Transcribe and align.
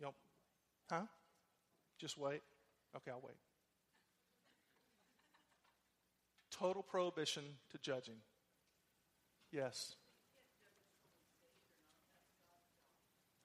Yep. 0.00 0.14
Huh? 0.90 1.02
Just 1.98 2.18
wait. 2.18 2.40
Okay, 2.96 3.10
I'll 3.10 3.22
wait. 3.24 3.36
Total 6.50 6.82
prohibition 6.82 7.44
to 7.72 7.78
judging. 7.78 8.16
Yes. 9.52 9.94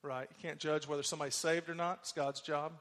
Right. 0.01 0.27
You 0.29 0.35
can't 0.41 0.59
judge 0.59 0.87
whether 0.87 1.03
somebody's 1.03 1.35
saved 1.35 1.69
or 1.69 1.75
not. 1.75 1.99
It's 2.01 2.11
God's 2.11 2.41
job. 2.41 2.73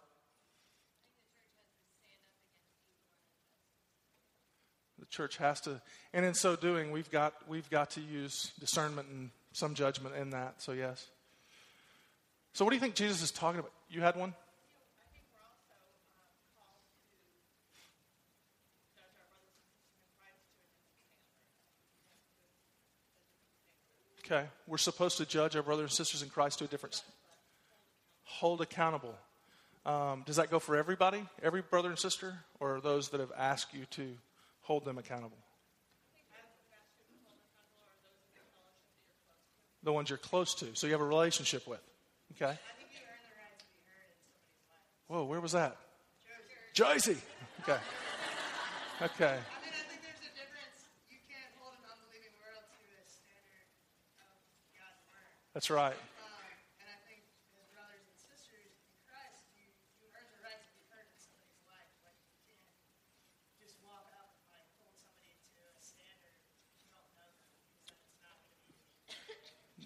The 4.98 5.06
church 5.06 5.36
has 5.36 5.60
to, 5.62 5.80
and 6.12 6.24
in 6.24 6.34
so 6.34 6.56
doing, 6.56 6.90
we've 6.90 7.10
got, 7.10 7.34
we've 7.48 7.68
got 7.68 7.90
to 7.90 8.00
use 8.00 8.52
discernment 8.58 9.08
and 9.08 9.30
some 9.52 9.74
judgment 9.74 10.16
in 10.16 10.30
that. 10.30 10.62
So, 10.62 10.72
yes. 10.72 11.08
So, 12.54 12.64
what 12.64 12.70
do 12.70 12.76
you 12.76 12.80
think 12.80 12.94
Jesus 12.94 13.20
is 13.20 13.32
talking 13.32 13.58
about? 13.58 13.72
You 13.90 14.00
had 14.00 14.14
one? 14.14 14.32
Okay, 24.24 24.46
we're 24.68 24.78
supposed 24.78 25.18
to 25.18 25.26
judge 25.26 25.56
our 25.56 25.62
brothers 25.64 25.90
and 25.90 25.90
sisters 25.90 26.22
in 26.22 26.30
Christ 26.30 26.60
to 26.60 26.64
a 26.64 26.68
difference. 26.68 27.02
hold 28.22 28.60
accountable. 28.60 29.14
Um, 29.84 30.22
does 30.24 30.36
that 30.36 30.50
go 30.50 30.58
for 30.58 30.76
everybody, 30.76 31.22
every 31.42 31.60
brother 31.60 31.90
and 31.90 31.98
sister, 31.98 32.38
or 32.60 32.80
those 32.80 33.10
that 33.10 33.20
have 33.20 33.32
asked 33.36 33.74
you 33.74 33.84
to 33.90 34.14
hold 34.62 34.84
them 34.84 34.96
accountable? 34.96 35.36
The 39.82 39.92
ones 39.92 40.08
you're 40.08 40.18
close 40.18 40.54
to, 40.54 40.66
so 40.74 40.86
you 40.86 40.92
have 40.92 41.02
a 41.02 41.04
relationship 41.04 41.66
with. 41.66 41.82
Okay. 42.36 42.58
Whoa, 45.06 45.24
where 45.24 45.40
was 45.40 45.52
that? 45.52 45.76
Jersey. 46.72 47.16
Okay. 47.62 47.78
Okay. 49.00 49.38
That's 55.52 55.70
right. 55.70 55.94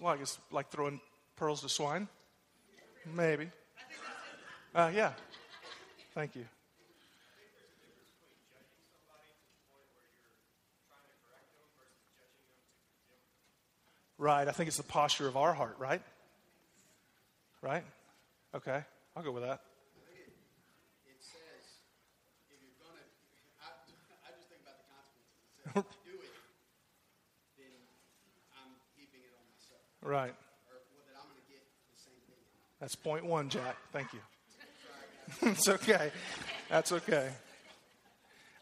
Well, 0.01 0.15
I 0.15 0.17
guess 0.17 0.39
like 0.51 0.71
throwing 0.71 1.01
pearls 1.37 1.61
to 1.63 1.69
swine. 1.69 2.09
Maybe. 3.15 3.49
Uh, 4.75 4.91
yeah. 4.95 5.13
Thank 6.15 6.37
you. 6.37 6.45
Right. 14.19 14.49
I 14.49 14.53
think 14.53 14.69
it's 14.69 14.77
the 14.77 14.83
posture 14.83 15.29
of 15.29 15.37
our 15.37 15.55
heart, 15.55 15.77
right? 15.79 16.03
Right? 17.63 17.85
Okay. 18.55 18.83
I'll 19.17 19.23
go 19.23 19.33
with 19.33 19.43
that. 19.43 19.61
It 21.07 21.19
says, 21.23 21.83
if 22.51 22.59
you're 22.63 22.75
going 22.83 22.99
to, 22.99 23.07
I 23.63 24.31
just 24.35 24.51
think 24.51 24.63
about 24.63 24.79
the 24.79 24.87
consequences. 24.91 25.39
It 25.39 25.71
says, 25.71 25.75
if 25.75 25.87
I 25.87 25.99
do 26.07 26.15
it, 26.19 26.35
then 27.59 27.79
I'm 28.59 28.75
keeping 28.95 29.23
it 29.23 29.35
on 29.35 29.47
myself. 29.51 29.83
Right. 30.03 30.35
Or 30.71 30.83
well, 30.95 31.03
that 31.07 31.19
I'm 31.19 31.31
going 31.31 31.39
to 31.39 31.47
get 31.51 31.63
the 31.91 31.99
same 31.99 32.19
thing. 32.27 32.43
That's 32.81 32.95
point 32.95 33.25
one, 33.25 33.49
Jack. 33.49 33.77
Thank 33.93 34.13
you. 34.13 34.21
it's 35.51 35.69
okay. 35.69 36.11
That's 36.69 36.93
okay. 36.93 37.31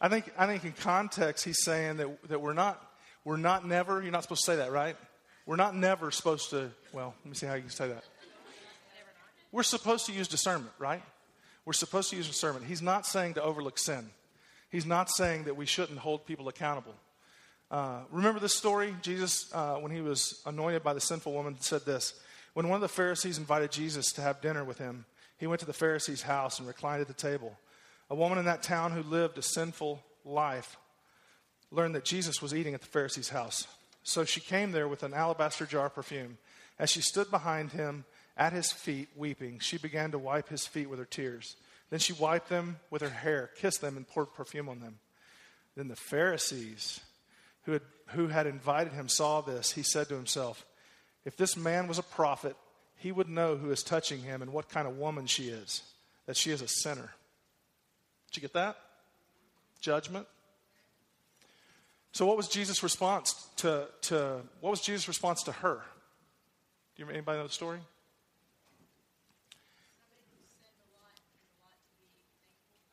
I 0.01 0.09
think, 0.09 0.31
I 0.39 0.47
think 0.47 0.65
in 0.65 0.73
context, 0.73 1.45
he's 1.45 1.63
saying 1.63 1.99
that, 1.99 2.29
that 2.29 2.41
we're 2.41 2.53
not, 2.53 2.83
we're 3.25 3.37
not 3.37 3.67
never, 3.67 4.03
you're 4.03 4.13
not 4.13 4.23
supposed 4.23 4.45
to 4.45 4.53
say 4.53 4.57
that, 4.57 4.73
right? 4.73 4.97
We're 5.47 5.57
not 5.57 5.75
never 5.77 6.11
supposed 6.11 6.51
to, 6.51 6.71
well, 6.93 7.15
let 7.25 7.31
me 7.31 7.35
see 7.35 7.47
how 7.47 7.55
you 7.55 7.63
can 7.63 7.71
say 7.71 7.89
that. 7.89 8.05
We're 9.53 9.63
supposed 9.63 10.07
to 10.07 10.13
use 10.13 10.29
discernment, 10.29 10.73
right? 10.79 11.03
We're 11.65 11.73
supposed 11.73 12.11
to 12.11 12.17
use 12.17 12.27
discernment. 12.27 12.67
He's 12.67 12.83
not 12.83 13.07
saying 13.07 13.35
to 13.35 13.43
overlook 13.43 13.79
sin. 13.79 14.11
He's 14.71 14.87
not 14.87 15.09
saying 15.11 15.45
that 15.45 15.57
we 15.57 15.67
shouldn't 15.67 15.99
hold 15.99 16.27
people 16.27 16.49
accountable. 16.49 16.95
Uh, 17.71 18.01
remember 18.11 18.41
this 18.41 18.55
story? 18.55 18.95
Jesus, 19.03 19.51
uh, 19.55 19.77
when 19.77 19.93
he 19.93 20.01
was 20.01 20.43
anointed 20.47 20.83
by 20.83 20.95
the 20.95 21.01
sinful 21.01 21.33
woman, 21.33 21.57
said 21.61 21.85
this 21.85 22.15
When 22.57 22.69
one 22.71 22.77
of 22.77 22.81
the 22.81 22.89
Pharisees 22.89 23.37
invited 23.37 23.71
Jesus 23.71 24.13
to 24.13 24.23
have 24.23 24.41
dinner 24.41 24.65
with 24.65 24.79
him, 24.79 25.05
he 25.37 25.47
went 25.47 25.61
to 25.61 25.67
the 25.67 25.75
Pharisee's 25.75 26.23
house 26.23 26.59
and 26.59 26.67
reclined 26.67 27.03
at 27.03 27.07
the 27.07 27.13
table. 27.13 27.55
A 28.09 28.15
woman 28.15 28.39
in 28.39 28.47
that 28.47 28.63
town 28.63 28.93
who 28.93 29.03
lived 29.03 29.37
a 29.37 29.43
sinful 29.43 30.03
life 30.25 30.79
learned 31.71 31.95
that 31.97 32.07
Jesus 32.07 32.41
was 32.41 32.55
eating 32.55 32.73
at 32.73 32.81
the 32.81 32.87
Pharisee's 32.87 33.29
house. 33.29 33.67
So 34.05 34.25
she 34.25 34.41
came 34.41 34.73
there 34.73 34.89
with 34.89 35.03
an 35.03 35.13
alabaster 35.13 35.67
jar 35.67 35.85
of 35.85 35.95
perfume. 35.95 36.39
As 36.79 36.89
she 36.89 37.03
stood 37.03 37.31
behind 37.31 37.73
him 37.73 38.07
at 38.39 38.55
his 38.55 38.73
feet, 38.73 39.11
weeping, 39.15 39.59
she 39.59 39.77
began 39.77 40.13
to 40.13 40.19
wipe 40.19 40.49
his 40.49 40.67
feet 40.67 40.89
with 40.89 40.99
her 40.99 41.05
tears. 41.05 41.57
Then 41.91 42.01
she 42.01 42.15
wiped 42.15 42.49
them 42.49 42.79
with 42.91 43.03
her 43.03 43.11
hair, 43.11 43.51
kissed 43.59 43.83
them, 43.83 43.99
and 43.99 44.09
poured 44.09 44.33
perfume 44.33 44.71
on 44.71 44.81
them. 44.81 44.99
Then 45.77 45.89
the 45.89 45.95
Pharisees, 45.95 47.01
who 47.65 47.73
had, 47.73 47.83
who 48.15 48.29
had 48.29 48.47
invited 48.47 48.95
him, 48.95 49.11
saw 49.11 49.43
this. 49.43 49.73
He 49.73 49.83
said 49.83 50.09
to 50.09 50.15
himself, 50.15 50.65
If 51.27 51.37
this 51.37 51.57
man 51.57 51.89
was 51.89 51.99
a 51.99 52.05
prophet, 52.05 52.57
he 52.95 53.11
would 53.11 53.29
know 53.29 53.57
who 53.57 53.73
is 53.73 53.83
touching 53.83 54.21
him 54.21 54.43
and 54.43 54.53
what 54.53 54.69
kind 54.69 54.87
of 54.87 54.97
woman 54.97 55.27
she 55.27 55.49
is, 55.49 55.83
that 56.27 56.37
she 56.37 56.53
is 56.53 56.63
a 56.63 56.69
sinner. 56.69 57.11
Did 58.31 58.37
you 58.37 58.41
get 58.43 58.53
that? 58.55 58.77
Judgment. 59.81 60.29
So, 62.13 62.27
what 62.27 62.37
was 62.37 62.47
Jesus' 62.47 62.83
response 62.83 63.35
to, 63.57 63.89
to 64.03 64.41
what 64.61 64.71
was 64.71 64.81
Jesus' 64.81 65.09
response 65.09 65.43
to 65.43 65.53
her? 65.53 65.83
Do 66.95 67.03
you 67.03 67.11
anybody 67.11 67.39
know 67.39 67.47
the 67.49 67.53
story? 67.53 67.81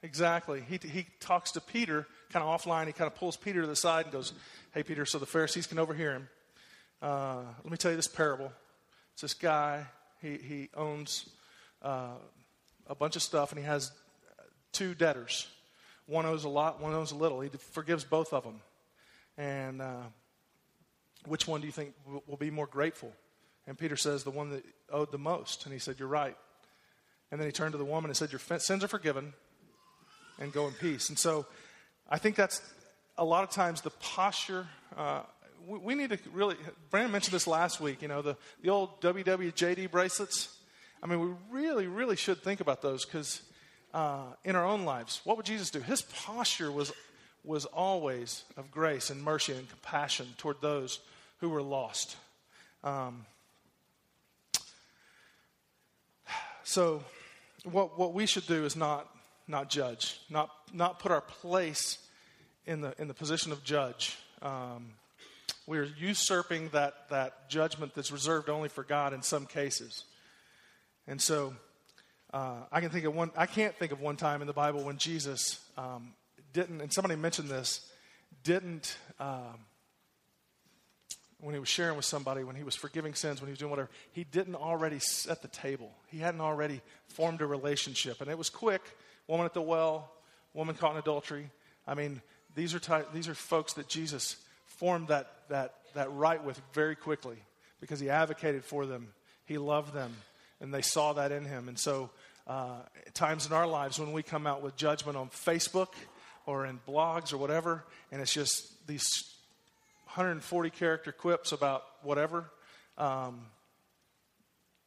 Exactly. 0.01 0.61
He, 0.67 0.79
he 0.85 1.05
talks 1.21 1.51
to 1.51 1.61
Peter 1.61 2.07
kind 2.31 2.43
of 2.43 2.59
offline. 2.59 2.87
He 2.87 2.93
kind 2.93 3.09
of 3.09 3.15
pulls 3.15 3.37
Peter 3.37 3.61
to 3.61 3.67
the 3.67 3.75
side 3.75 4.05
and 4.05 4.11
goes, 4.11 4.33
Hey, 4.73 4.81
Peter, 4.81 5.05
so 5.05 5.19
the 5.19 5.25
Pharisees 5.27 5.67
can 5.67 5.77
overhear 5.77 6.13
him. 6.13 6.27
Uh, 7.03 7.43
let 7.65 7.69
me 7.69 7.75
tell 7.75 7.91
you 7.91 7.97
this 7.97 8.07
parable. 8.07 8.49
It's 9.11 9.23
this 9.23 9.33
guy, 9.33 9.85
he, 10.21 10.37
he 10.37 10.69
owns 10.73 11.29
uh, 11.81 12.13
a 12.87 12.95
bunch 12.95 13.17
of 13.17 13.21
stuff, 13.21 13.51
and 13.51 13.59
he 13.59 13.65
has 13.65 13.91
two 14.71 14.95
debtors. 14.95 15.47
One 16.05 16.25
owes 16.25 16.45
a 16.45 16.49
lot, 16.49 16.81
one 16.81 16.93
owes 16.93 17.11
a 17.11 17.15
little. 17.15 17.41
He 17.41 17.49
forgives 17.49 18.05
both 18.05 18.31
of 18.31 18.45
them. 18.45 18.61
And 19.37 19.81
uh, 19.81 20.03
which 21.25 21.45
one 21.45 21.59
do 21.59 21.67
you 21.67 21.73
think 21.73 21.93
will 22.25 22.37
be 22.37 22.49
more 22.49 22.67
grateful? 22.67 23.11
And 23.67 23.77
Peter 23.77 23.97
says, 23.97 24.23
the 24.23 24.31
one 24.31 24.51
that 24.51 24.63
owed 24.89 25.11
the 25.11 25.17
most. 25.17 25.65
And 25.65 25.73
he 25.73 25.79
said, 25.79 25.99
You're 25.99 26.07
right. 26.07 26.37
And 27.31 27.39
then 27.39 27.49
he 27.49 27.51
turned 27.51 27.73
to 27.73 27.77
the 27.77 27.83
woman 27.83 28.11
and 28.11 28.15
said, 28.15 28.31
Your 28.31 28.39
sins 28.59 28.81
are 28.81 28.87
forgiven 28.87 29.33
and 30.39 30.53
go 30.53 30.67
in 30.67 30.73
peace. 30.73 31.09
And 31.09 31.19
so 31.19 31.47
I 32.09 32.17
think 32.17 32.37
that's 32.37 32.61
a 33.17 33.25
lot 33.25 33.43
of 33.43 33.49
times 33.49 33.81
the 33.81 33.89
posture. 33.89 34.67
Uh, 34.95 35.23
we, 35.67 35.79
we, 35.79 35.95
need 35.95 36.09
to 36.11 36.19
really, 36.31 36.55
Brandon 36.89 37.11
mentioned 37.11 37.33
this 37.33 37.47
last 37.47 37.79
week, 37.79 38.01
you 38.01 38.07
know, 38.07 38.21
the, 38.21 38.37
the 38.61 38.69
old 38.69 39.01
WWJD 39.01 39.91
bracelets. 39.91 40.57
I 41.01 41.07
mean, 41.07 41.19
we 41.19 41.33
really, 41.51 41.87
really 41.87 42.15
should 42.15 42.41
think 42.41 42.61
about 42.61 42.81
those 42.81 43.05
because 43.05 43.41
uh, 43.93 44.25
in 44.43 44.55
our 44.55 44.65
own 44.65 44.85
lives, 44.85 45.21
what 45.23 45.37
would 45.37 45.45
Jesus 45.45 45.69
do? 45.69 45.79
His 45.79 46.01
posture 46.01 46.71
was, 46.71 46.91
was 47.43 47.65
always 47.65 48.43
of 48.57 48.71
grace 48.71 49.09
and 49.09 49.23
mercy 49.23 49.53
and 49.53 49.69
compassion 49.69 50.27
toward 50.37 50.61
those 50.61 50.99
who 51.39 51.49
were 51.49 51.61
lost. 51.61 52.15
Um, 52.83 53.25
so, 56.63 57.03
what, 57.63 57.97
what 57.97 58.13
we 58.13 58.25
should 58.25 58.47
do 58.47 58.65
is 58.65 58.75
not 58.75 59.09
not 59.47 59.69
judge, 59.69 60.19
not, 60.29 60.49
not 60.73 60.99
put 60.99 61.11
our 61.11 61.21
place 61.21 61.97
in 62.65 62.81
the, 62.81 62.93
in 62.97 63.07
the 63.07 63.13
position 63.13 63.51
of 63.51 63.63
judge. 63.63 64.17
Um, 64.41 64.93
we're 65.65 65.87
usurping 65.97 66.69
that, 66.69 67.09
that 67.09 67.49
judgment 67.49 67.95
that's 67.95 68.11
reserved 68.11 68.49
only 68.49 68.69
for 68.69 68.83
God 68.83 69.13
in 69.13 69.21
some 69.21 69.45
cases. 69.45 70.03
And 71.07 71.21
so 71.21 71.53
uh, 72.33 72.61
I 72.71 72.81
can 72.81 72.89
think 72.89 73.05
of 73.05 73.15
one, 73.15 73.31
I 73.37 73.45
can't 73.45 73.75
think 73.75 73.91
of 73.91 74.01
one 74.01 74.15
time 74.15 74.41
in 74.41 74.47
the 74.47 74.53
Bible 74.53 74.83
when 74.83 74.97
Jesus 74.97 75.59
um, 75.77 76.13
didn't, 76.51 76.81
and 76.81 76.91
somebody 76.91 77.15
mentioned 77.15 77.49
this, 77.49 77.89
didn't, 78.43 78.97
um, 79.19 79.59
when 81.39 81.53
he 81.53 81.59
was 81.59 81.69
sharing 81.69 81.97
with 81.97 82.05
somebody, 82.05 82.43
when 82.43 82.55
he 82.55 82.63
was 82.63 82.75
forgiving 82.75 83.13
sins, 83.13 83.41
when 83.41 83.47
he 83.47 83.51
was 83.51 83.59
doing 83.59 83.69
whatever, 83.69 83.89
he 84.13 84.23
didn't 84.23 84.55
already 84.55 84.99
set 84.99 85.41
the 85.41 85.49
table. 85.49 85.91
He 86.07 86.19
hadn't 86.19 86.39
already 86.39 86.81
formed 87.07 87.41
a 87.41 87.45
relationship. 87.45 88.21
And 88.21 88.31
it 88.31 88.37
was 88.37 88.49
quick 88.49 88.81
woman 89.27 89.45
at 89.45 89.53
the 89.53 89.61
well, 89.61 90.09
woman 90.53 90.75
caught 90.75 90.93
in 90.93 90.99
adultery. 90.99 91.49
I 91.85 91.95
mean, 91.95 92.21
these 92.55 92.73
are, 92.73 92.79
ty- 92.79 93.03
these 93.13 93.27
are 93.27 93.35
folks 93.35 93.73
that 93.73 93.89
Jesus 93.89 94.37
formed 94.83 95.07
that, 95.07 95.31
that, 95.47 95.75
that 95.93 96.11
right 96.11 96.43
with 96.43 96.61
very 96.73 96.93
quickly 96.93 97.37
because 97.79 98.01
he 98.01 98.09
advocated 98.09 98.65
for 98.65 98.85
them, 98.85 99.07
he 99.45 99.57
loved 99.57 99.93
them. 99.93 100.13
and 100.59 100.73
they 100.73 100.81
saw 100.81 101.13
that 101.13 101.31
in 101.31 101.45
him. 101.45 101.69
And 101.69 101.79
so, 101.79 102.09
uh, 102.47 102.79
times 103.13 103.45
in 103.45 103.53
our 103.53 103.65
lives 103.65 103.97
when 103.97 104.11
we 104.11 104.21
come 104.21 104.45
out 104.45 104.61
with 104.61 104.75
judgment 104.75 105.17
on 105.17 105.29
Facebook 105.29 105.87
or 106.45 106.65
in 106.65 106.81
blogs 106.85 107.31
or 107.31 107.37
whatever, 107.37 107.85
and 108.11 108.21
it's 108.21 108.33
just 108.33 108.85
these 108.85 109.07
140 110.07 110.69
character 110.69 111.13
quips 111.13 111.53
about 111.53 111.85
whatever, 112.01 112.43
um, 112.97 113.45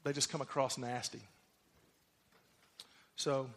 they 0.04 0.12
just 0.12 0.28
come 0.28 0.42
across 0.42 0.76
nasty. 0.76 1.22
So, 3.16 3.48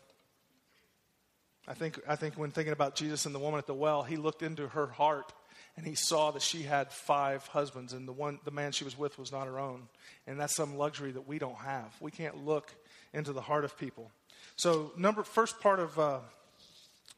I 1.68 1.74
think, 1.74 2.00
I 2.08 2.16
think 2.16 2.36
when 2.36 2.52
thinking 2.52 2.72
about 2.72 2.96
Jesus 2.96 3.26
and 3.26 3.36
the 3.36 3.40
woman 3.40 3.58
at 3.58 3.68
the 3.68 3.74
well, 3.74 4.04
he 4.04 4.16
looked 4.16 4.42
into 4.42 4.70
her 4.70 4.88
heart 4.88 5.34
and 5.80 5.88
he 5.88 5.96
saw 5.96 6.31
that 6.31 6.42
she 6.42 6.64
had 6.64 6.92
five 6.92 7.48
husbands 7.48 7.94
and 7.94 8.06
the 8.06 8.12
one 8.12 8.38
the 8.44 8.52
man 8.52 8.74
she 8.74 8.84
was 8.84 8.98
with 8.98 9.18
was 9.18 9.31
not 9.31 9.48
her 9.48 9.58
own. 9.58 9.88
And 10.28 10.38
that's 10.38 10.54
some 10.54 10.78
luxury 10.78 11.12
that 11.12 11.26
we 11.26 11.40
don't 11.40 11.56
have. 11.56 11.96
We 12.02 12.12
can't 12.12 12.46
look 12.46 12.70
into 13.14 13.31
the 13.31 13.40
heart 13.40 13.64
of 13.64 13.78
people. 13.78 14.12
So 14.58 14.92
number 14.98 15.24
first 15.24 15.62
part 15.62 15.80
of 15.80 15.98
uh, 15.98 16.20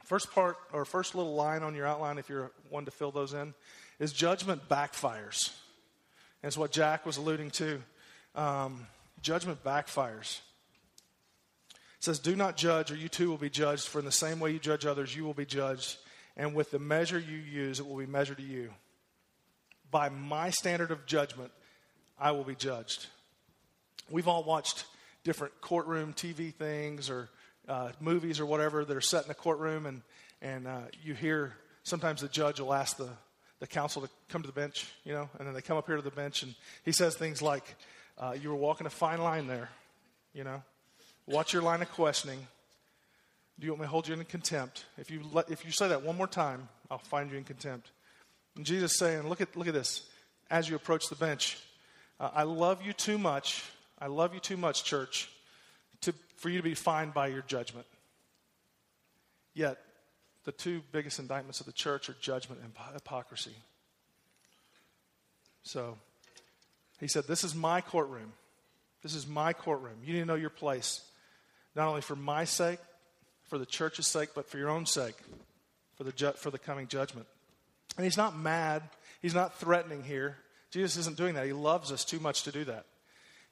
first 0.04 0.32
part 0.32 0.58
or 0.72 0.86
first 0.86 1.16
little 1.16 1.34
line 1.34 1.64
on 1.64 1.74
your 1.74 1.88
outline 1.88 2.20
if 2.20 2.30
you're 2.30 2.52
one 2.70 2.86
to 2.86 2.92
fill 2.92 3.10
those 3.10 3.34
in 3.34 3.56
is 3.98 4.14
judgment 4.14 4.70
backfires. 4.70 5.52
That's 6.44 6.56
what 6.56 6.72
jack 6.72 7.04
was 7.04 7.18
alluding 7.18 7.50
to. 7.52 7.82
Um, 8.36 8.86
judgment 9.24 9.64
backfires. 9.64 10.40
It 11.72 12.04
says 12.04 12.20
do 12.20 12.36
not 12.36 12.58
judge 12.58 12.92
or 12.92 12.96
you 12.96 13.10
too 13.10 13.32
will 13.32 13.38
be 13.38 13.50
judged 13.50 13.88
for 13.88 13.98
in 13.98 14.06
the 14.06 14.12
same 14.12 14.40
way 14.40 14.52
you 14.52 14.60
judge 14.60 14.86
others 14.86 15.16
you 15.16 15.24
will 15.24 15.34
be 15.34 15.48
judged 15.48 15.98
and 16.38 16.54
with 16.56 16.72
the 16.72 16.80
measure 16.80 17.20
you 17.20 17.38
use, 17.38 17.80
it 17.80 17.88
will 17.88 17.98
be 17.98 18.06
measured 18.06 18.38
to 18.38 18.44
you. 18.44 18.72
By 19.90 20.10
my 20.10 20.50
standard 20.50 20.92
of 20.92 21.06
judgment, 21.06 21.52
I 22.20 22.32
will 22.32 22.44
be 22.44 22.56
judged. 22.56 23.08
We've 24.10 24.28
all 24.28 24.44
watched 24.44 24.86
different 25.24 25.60
courtroom 25.62 26.14
TV 26.14 26.54
things 26.54 27.10
or 27.10 27.30
uh, 27.68 27.92
movies 28.00 28.40
or 28.40 28.46
whatever 28.46 28.84
that 28.86 28.96
are 28.96 29.02
set 29.02 29.26
in 29.26 29.32
a 29.32 29.36
courtroom, 29.36 29.86
and, 29.86 30.02
and 30.42 30.68
uh, 30.68 30.82
you 31.04 31.14
hear 31.14 31.54
sometimes 31.84 32.22
the 32.22 32.28
judge 32.28 32.60
will 32.60 32.74
ask 32.74 32.98
the, 32.98 33.10
the 33.60 33.68
counsel 33.68 34.02
to 34.02 34.10
come 34.30 34.42
to 34.42 34.48
the 34.48 34.54
bench, 34.54 34.88
you 35.04 35.14
know, 35.14 35.30
and 35.38 35.48
then 35.48 35.54
they 35.54 35.62
come 35.62 35.78
up 35.78 35.86
here 35.86 35.96
to 35.96 36.02
the 36.02 36.12
bench, 36.12 36.44
and 36.44 36.56
he 36.84 36.92
says 36.92 37.16
things 37.16 37.42
like, 37.42 37.76
uh, 38.18 38.36
You 38.40 38.50
were 38.50 38.56
walking 38.56 38.88
a 38.88 38.90
fine 38.90 39.22
line 39.22 39.48
there, 39.48 39.70
you 40.34 40.44
know, 40.44 40.64
watch 41.28 41.54
your 41.54 41.62
line 41.62 41.82
of 41.82 41.92
questioning 41.92 42.48
do 43.62 43.68
you 43.68 43.74
want 43.74 43.82
me 43.82 43.86
to 43.86 43.92
hold 43.92 44.08
you 44.08 44.16
in 44.16 44.26
contempt? 44.26 44.86
If 44.98 45.12
you, 45.12 45.22
let, 45.32 45.52
if 45.52 45.64
you 45.64 45.72
say 45.72 45.88
that 45.90 46.02
one 46.02 46.18
more 46.18 46.26
time, 46.26 46.68
I'll 46.90 46.98
find 46.98 47.30
you 47.30 47.38
in 47.38 47.44
contempt. 47.44 47.92
And 48.56 48.66
Jesus 48.66 48.98
saying, 48.98 49.30
look 49.30 49.40
at, 49.40 49.56
look 49.56 49.68
at 49.68 49.76
this. 49.76 50.10
As 50.50 50.68
you 50.68 50.76
approach 50.76 51.10
the 51.10 51.16
bench, 51.16 51.60
uh, 52.20 52.32
I 52.34 52.42
love 52.42 52.84
you 52.84 52.92
too 52.92 53.20
much. 53.20 53.64
I 54.00 54.08
love 54.08 54.34
you 54.34 54.40
too 54.40 54.58
much, 54.58 54.84
church, 54.84 55.30
to, 56.02 56.14
for 56.38 56.50
you 56.50 56.58
to 56.58 56.64
be 56.64 56.74
fined 56.74 57.14
by 57.14 57.28
your 57.28 57.44
judgment. 57.44 57.86
Yet, 59.54 59.78
the 60.44 60.52
two 60.52 60.82
biggest 60.92 61.20
indictments 61.20 61.60
of 61.60 61.68
the 61.68 61.72
church 61.72 62.10
are 62.10 62.16
judgment 62.20 62.62
and 62.64 62.74
hypocrisy. 62.96 63.56
So, 65.62 66.00
he 67.00 67.08
said, 67.08 67.26
This 67.28 67.44
is 67.44 67.54
my 67.54 67.80
courtroom. 67.80 68.34
This 69.04 69.14
is 69.14 69.28
my 69.28 69.54
courtroom. 69.54 69.98
You 70.04 70.14
need 70.14 70.22
to 70.22 70.26
know 70.26 70.34
your 70.34 70.50
place, 70.50 71.02
not 71.76 71.88
only 71.88 72.02
for 72.02 72.16
my 72.16 72.44
sake, 72.46 72.80
for 73.52 73.58
the 73.58 73.66
church's 73.66 74.08
sake, 74.08 74.30
but 74.34 74.50
for 74.50 74.58
your 74.58 74.70
own 74.70 74.86
sake, 74.86 75.18
for 75.98 76.06
the, 76.06 76.14
ju- 76.14 76.32
for 76.38 76.52
the 76.52 76.58
coming 76.58 76.88
judgment. 76.88 77.28
And 77.98 78.06
he's 78.06 78.16
not 78.16 78.34
mad, 78.34 78.82
he's 79.22 79.36
not 79.36 79.60
threatening 79.60 80.04
here. 80.04 80.38
Jesus 80.72 80.96
isn't 80.96 81.18
doing 81.18 81.36
that. 81.36 81.46
He 81.46 81.52
loves 81.52 81.92
us 81.92 82.06
too 82.06 82.22
much 82.22 82.44
to 82.44 82.54
do 82.54 82.64
that. 82.64 82.86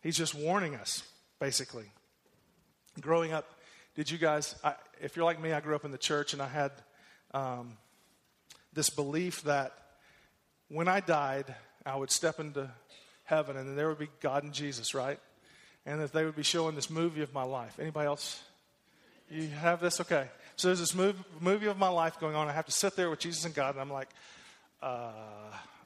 He's 0.02 0.16
just 0.16 0.34
warning 0.34 0.76
us, 0.76 1.04
basically. 1.42 1.84
Growing 3.02 3.34
up, 3.34 3.46
did 3.94 4.10
you 4.10 4.18
guys, 4.18 4.56
I, 4.64 4.76
if 5.02 5.18
you're 5.18 5.26
like 5.26 5.42
me, 5.42 5.52
I 5.52 5.60
grew 5.60 5.76
up 5.76 5.84
in 5.84 5.92
the 5.92 5.98
church 5.98 6.32
and 6.32 6.42
I 6.42 6.48
had 6.48 6.72
um, 7.34 7.74
this 8.72 8.90
belief 8.90 9.44
that 9.44 9.74
when 10.70 10.88
I 10.88 11.02
died, 11.02 11.54
I 11.86 11.98
would 11.98 12.10
step 12.10 12.40
into 12.40 12.72
heaven 13.26 13.58
and 13.58 13.78
there 13.78 13.90
would 13.90 14.00
be 14.00 14.08
God 14.22 14.46
and 14.46 14.54
Jesus, 14.54 14.94
right? 14.94 15.20
And 15.86 16.00
that 16.00 16.14
they 16.14 16.24
would 16.24 16.38
be 16.38 16.44
showing 16.44 16.76
this 16.76 16.90
movie 16.90 17.22
of 17.22 17.34
my 17.34 17.44
life. 17.44 17.78
Anybody 17.82 18.08
else 18.08 18.42
you 19.30 19.48
have 19.48 19.80
this? 19.80 20.02
Okay. 20.02 20.28
So 20.56 20.68
there's 20.68 20.80
this 20.80 20.94
movie, 20.94 21.24
movie 21.40 21.68
of 21.68 21.78
my 21.78 21.88
life 21.88 22.20
going 22.20 22.36
on. 22.36 22.48
I 22.50 22.52
have 22.52 22.66
to 22.66 22.72
sit 22.72 22.96
there 22.96 23.10
with 23.10 23.20
Jesus 23.20 23.46
and 23.46 23.56
God, 23.56 23.76
and 23.76 23.82
I'm 23.82 23.92
like, 23.92 24.10
uh, 24.82 25.12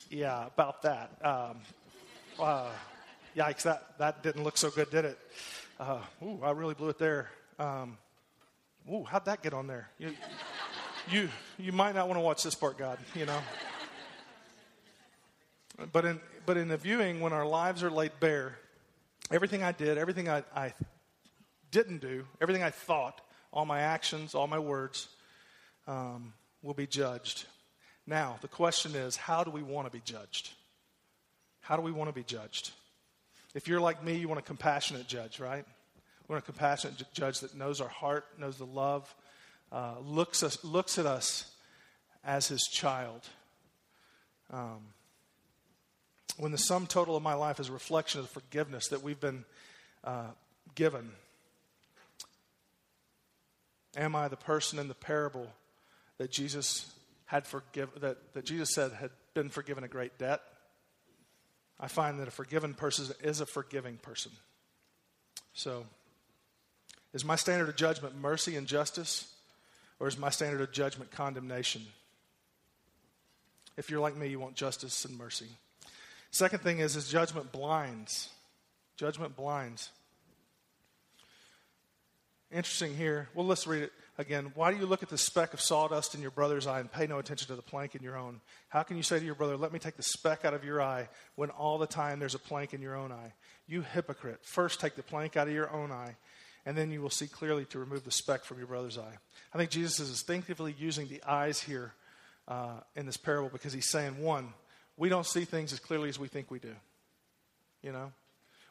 yeah, 0.09 0.47
about 0.47 0.81
that. 0.83 1.11
Um, 1.23 1.57
uh, 2.39 2.69
yikes, 3.35 3.63
that, 3.63 3.97
that 3.99 4.23
didn't 4.23 4.43
look 4.43 4.57
so 4.57 4.69
good, 4.71 4.89
did 4.89 5.05
it? 5.05 5.19
Uh, 5.79 5.99
ooh, 6.23 6.39
I 6.41 6.51
really 6.51 6.73
blew 6.73 6.89
it 6.89 6.97
there. 6.97 7.29
Um, 7.59 7.97
ooh, 8.91 9.03
how'd 9.03 9.25
that 9.25 9.43
get 9.43 9.53
on 9.53 9.67
there? 9.67 9.89
You, 9.99 10.13
you, 11.11 11.29
you 11.59 11.71
might 11.71 11.93
not 11.93 12.07
want 12.07 12.17
to 12.17 12.23
watch 12.23 12.43
this 12.43 12.55
part, 12.55 12.77
God, 12.77 12.97
you 13.13 13.25
know. 13.25 13.39
But 15.91 16.05
in, 16.05 16.19
but 16.45 16.57
in 16.57 16.67
the 16.67 16.77
viewing, 16.77 17.19
when 17.19 17.33
our 17.33 17.45
lives 17.45 17.83
are 17.83 17.91
laid 17.91 18.11
bare, 18.19 18.57
everything 19.31 19.63
I 19.63 19.71
did, 19.71 19.97
everything 19.97 20.29
I, 20.29 20.43
I 20.55 20.73
didn't 21.71 22.01
do, 22.01 22.25
everything 22.41 22.63
I 22.63 22.69
thought, 22.69 23.21
all 23.53 23.65
my 23.65 23.81
actions, 23.81 24.33
all 24.33 24.47
my 24.47 24.59
words 24.59 25.07
um, 25.87 26.33
will 26.63 26.73
be 26.73 26.87
judged. 26.87 27.45
Now, 28.07 28.37
the 28.41 28.47
question 28.47 28.95
is 28.95 29.15
how 29.15 29.43
do 29.43 29.51
we 29.51 29.61
want 29.61 29.87
to 29.87 29.91
be 29.91 30.01
judged? 30.03 30.49
How 31.61 31.77
do 31.77 31.83
we 31.83 31.91
want 31.91 32.09
to 32.09 32.13
be 32.13 32.23
judged? 32.23 32.71
If 33.53 33.67
you're 33.67 33.79
like 33.79 34.03
me, 34.03 34.15
you 34.15 34.27
want 34.27 34.39
a 34.39 34.43
compassionate 34.43 35.07
judge, 35.07 35.39
right? 35.39 35.63
We 36.27 36.33
want 36.33 36.43
a 36.43 36.45
compassionate 36.45 37.03
judge 37.13 37.39
that 37.41 37.55
knows 37.55 37.79
our 37.79 37.87
heart, 37.87 38.25
knows 38.39 38.57
the 38.57 38.65
love, 38.65 39.13
uh, 39.71 39.95
looks, 40.03 40.41
us, 40.41 40.63
looks 40.63 40.97
at 40.97 41.05
us 41.05 41.51
as 42.25 42.47
his 42.47 42.63
child. 42.63 43.21
Um, 44.51 44.79
when 46.37 46.51
the 46.51 46.57
sum 46.57 46.87
total 46.87 47.15
of 47.15 47.21
my 47.21 47.35
life 47.35 47.59
is 47.59 47.69
a 47.69 47.71
reflection 47.71 48.19
of 48.19 48.25
the 48.27 48.33
forgiveness 48.33 48.87
that 48.87 49.03
we've 49.03 49.19
been 49.19 49.45
uh, 50.03 50.31
given 50.73 51.11
Am 53.95 54.15
I 54.15 54.27
the 54.27 54.37
person 54.37 54.79
in 54.79 54.87
the 54.87 54.95
parable 54.95 55.47
that 56.17 56.31
Jesus 56.31 56.91
had 57.25 57.45
forgiven, 57.45 58.01
that, 58.01 58.33
that 58.33 58.45
Jesus 58.45 58.73
said 58.73 58.91
had 58.91 59.11
been 59.33 59.49
forgiven 59.49 59.83
a 59.83 59.87
great 59.87 60.17
debt? 60.17 60.41
I 61.79 61.87
find 61.87 62.19
that 62.19 62.27
a 62.27 62.31
forgiven 62.31 62.73
person 62.73 63.13
is 63.21 63.41
a 63.41 63.45
forgiving 63.45 63.97
person. 63.97 64.31
So, 65.53 65.85
is 67.13 67.23
my 67.23 67.35
standard 67.35 67.69
of 67.69 67.75
judgment 67.75 68.15
mercy 68.15 68.55
and 68.55 68.65
justice, 68.65 69.31
or 69.99 70.07
is 70.07 70.17
my 70.17 70.29
standard 70.29 70.61
of 70.61 70.71
judgment 70.71 71.11
condemnation? 71.11 71.83
If 73.77 73.89
you're 73.89 73.99
like 73.99 74.15
me, 74.15 74.27
you 74.27 74.39
want 74.39 74.55
justice 74.55 75.05
and 75.05 75.17
mercy. 75.17 75.47
Second 76.31 76.59
thing 76.59 76.79
is, 76.79 76.95
is 76.95 77.09
judgment 77.09 77.51
blinds. 77.51 78.29
Judgment 78.97 79.35
blinds. 79.35 79.89
Interesting 82.53 82.95
here. 82.95 83.29
Well, 83.33 83.47
let's 83.47 83.65
read 83.65 83.81
it 83.81 83.93
again. 84.19 84.51
Why 84.53 84.71
do 84.71 84.77
you 84.77 84.85
look 84.85 85.01
at 85.01 85.09
the 85.09 85.17
speck 85.17 85.55
of 85.55 85.61
sawdust 85.61 86.13
in 86.13 86.21
your 86.21 86.29
brother's 86.29 86.67
eye 86.67 86.79
and 86.79 86.91
pay 86.91 87.07
no 87.07 87.17
attention 87.17 87.47
to 87.47 87.55
the 87.55 87.63
plank 87.63 87.95
in 87.95 88.03
your 88.03 88.15
own? 88.15 88.41
How 88.69 88.83
can 88.83 88.95
you 88.95 89.01
say 89.01 89.17
to 89.17 89.25
your 89.25 89.33
brother, 89.33 89.57
Let 89.57 89.73
me 89.73 89.79
take 89.79 89.97
the 89.97 90.03
speck 90.03 90.45
out 90.45 90.53
of 90.53 90.63
your 90.63 90.79
eye, 90.79 91.09
when 91.33 91.49
all 91.49 91.79
the 91.79 91.87
time 91.87 92.19
there's 92.19 92.35
a 92.35 92.39
plank 92.39 92.75
in 92.75 92.79
your 92.79 92.95
own 92.95 93.11
eye? 93.11 93.33
You 93.67 93.81
hypocrite. 93.81 94.45
First 94.45 94.79
take 94.79 94.95
the 94.95 95.01
plank 95.01 95.35
out 95.35 95.47
of 95.47 95.53
your 95.55 95.71
own 95.73 95.91
eye, 95.91 96.15
and 96.63 96.77
then 96.77 96.91
you 96.91 97.01
will 97.01 97.09
see 97.09 97.25
clearly 97.25 97.65
to 97.65 97.79
remove 97.79 98.03
the 98.05 98.11
speck 98.11 98.43
from 98.43 98.59
your 98.59 98.67
brother's 98.67 98.99
eye. 98.99 99.17
I 99.51 99.57
think 99.57 99.71
Jesus 99.71 99.99
is 99.99 100.09
instinctively 100.09 100.75
using 100.77 101.07
the 101.07 101.23
eyes 101.23 101.59
here 101.59 101.91
uh, 102.47 102.81
in 102.95 103.07
this 103.07 103.17
parable 103.17 103.49
because 103.49 103.73
he's 103.73 103.89
saying, 103.89 104.21
one, 104.21 104.53
we 104.95 105.09
don't 105.09 105.25
see 105.25 105.45
things 105.45 105.73
as 105.73 105.79
clearly 105.79 106.09
as 106.09 106.19
we 106.19 106.27
think 106.27 106.51
we 106.51 106.59
do. 106.59 106.75
You 107.81 107.93
know? 107.93 108.11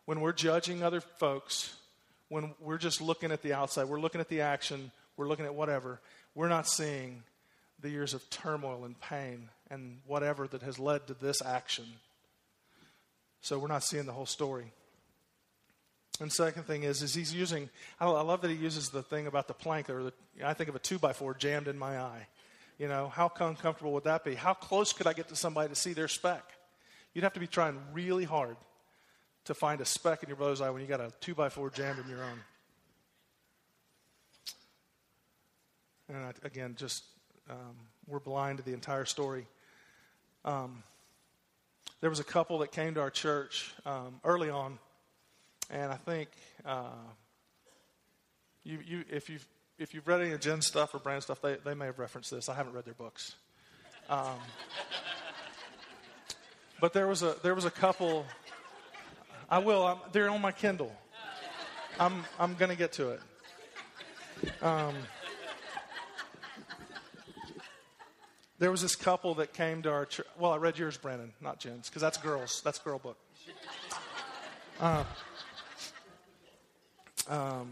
When 0.04 0.20
we're 0.20 0.32
judging 0.32 0.84
other 0.84 1.00
folks, 1.00 1.74
when 2.32 2.54
we're 2.60 2.78
just 2.78 3.02
looking 3.02 3.30
at 3.30 3.42
the 3.42 3.52
outside, 3.52 3.84
we're 3.84 4.00
looking 4.00 4.20
at 4.20 4.30
the 4.30 4.40
action, 4.40 4.90
we're 5.18 5.28
looking 5.28 5.44
at 5.44 5.54
whatever, 5.54 6.00
we're 6.34 6.48
not 6.48 6.66
seeing 6.66 7.22
the 7.80 7.90
years 7.90 8.14
of 8.14 8.28
turmoil 8.30 8.86
and 8.86 8.98
pain 8.98 9.50
and 9.70 9.98
whatever 10.06 10.48
that 10.48 10.62
has 10.62 10.78
led 10.78 11.06
to 11.06 11.12
this 11.12 11.42
action. 11.42 11.84
So 13.42 13.58
we're 13.58 13.68
not 13.68 13.84
seeing 13.84 14.06
the 14.06 14.12
whole 14.12 14.24
story. 14.24 14.72
And 16.20 16.32
second 16.32 16.62
thing 16.62 16.84
is, 16.84 17.02
is 17.02 17.12
he's 17.12 17.34
using. 17.34 17.68
I 18.00 18.06
love 18.06 18.40
that 18.40 18.50
he 18.50 18.56
uses 18.56 18.88
the 18.88 19.02
thing 19.02 19.26
about 19.26 19.46
the 19.46 19.54
plank, 19.54 19.90
or 19.90 20.04
the, 20.04 20.12
I 20.42 20.54
think 20.54 20.70
of 20.70 20.76
a 20.76 20.78
two 20.78 20.98
by 20.98 21.12
four 21.12 21.34
jammed 21.34 21.68
in 21.68 21.78
my 21.78 21.98
eye. 21.98 22.28
You 22.78 22.88
know, 22.88 23.08
how 23.08 23.30
uncomfortable 23.40 23.92
would 23.92 24.04
that 24.04 24.24
be? 24.24 24.36
How 24.36 24.54
close 24.54 24.94
could 24.94 25.06
I 25.06 25.12
get 25.12 25.28
to 25.28 25.36
somebody 25.36 25.68
to 25.68 25.74
see 25.74 25.92
their 25.92 26.08
speck? 26.08 26.44
You'd 27.12 27.24
have 27.24 27.34
to 27.34 27.40
be 27.40 27.46
trying 27.46 27.78
really 27.92 28.24
hard 28.24 28.56
to 29.44 29.54
find 29.54 29.80
a 29.80 29.84
speck 29.84 30.22
in 30.22 30.28
your 30.28 30.36
brother's 30.36 30.60
eye 30.60 30.70
when 30.70 30.82
you 30.82 30.88
got 30.88 31.00
a 31.00 31.12
two 31.20 31.34
by 31.34 31.48
four 31.48 31.70
jammed 31.70 31.98
in 31.98 32.08
your 32.08 32.22
own. 32.22 32.40
And 36.08 36.34
again, 36.44 36.74
just 36.76 37.04
um, 37.50 37.76
we're 38.06 38.20
blind 38.20 38.58
to 38.58 38.64
the 38.64 38.74
entire 38.74 39.04
story. 39.04 39.46
Um, 40.44 40.82
there 42.00 42.10
was 42.10 42.20
a 42.20 42.24
couple 42.24 42.58
that 42.58 42.72
came 42.72 42.94
to 42.94 43.00
our 43.00 43.10
church 43.10 43.72
um, 43.86 44.20
early 44.24 44.50
on, 44.50 44.78
and 45.70 45.92
I 45.92 45.96
think 45.96 46.28
uh, 46.66 46.90
you, 48.64 48.78
you, 48.84 49.04
if 49.10 49.30
you've 49.30 49.46
if 49.78 49.94
you've 49.94 50.06
read 50.06 50.20
any 50.20 50.32
of 50.32 50.40
Jen's 50.40 50.66
stuff 50.66 50.94
or 50.94 50.98
Brand's 50.98 51.24
stuff, 51.24 51.40
they, 51.40 51.56
they 51.64 51.74
may 51.74 51.86
have 51.86 51.98
referenced 51.98 52.30
this. 52.30 52.48
I 52.48 52.54
haven't 52.54 52.74
read 52.74 52.84
their 52.84 52.94
books. 52.94 53.34
Um, 54.08 54.38
but 56.80 56.92
there 56.92 57.06
was 57.06 57.22
a 57.22 57.36
there 57.42 57.54
was 57.54 57.64
a 57.64 57.70
couple. 57.70 58.26
I 59.52 59.58
will. 59.58 59.86
I'm, 59.86 59.98
they're 60.12 60.30
on 60.30 60.40
my 60.40 60.50
Kindle. 60.50 60.90
I'm 62.00 62.24
I'm 62.40 62.54
gonna 62.54 62.74
get 62.74 62.92
to 62.92 63.10
it. 63.10 63.20
Um, 64.62 64.94
there 68.58 68.70
was 68.70 68.80
this 68.80 68.96
couple 68.96 69.34
that 69.34 69.52
came 69.52 69.82
to 69.82 69.90
our 69.90 70.06
church. 70.06 70.26
Well, 70.38 70.52
I 70.52 70.56
read 70.56 70.78
yours, 70.78 70.96
Brandon, 70.96 71.34
not 71.42 71.60
Jen's, 71.60 71.90
because 71.90 72.00
that's 72.00 72.16
girls. 72.16 72.62
That's 72.64 72.78
girl 72.78 72.98
book. 72.98 73.18
Uh, 74.80 75.04
um, 77.28 77.68